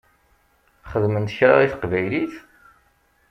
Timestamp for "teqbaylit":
1.71-2.33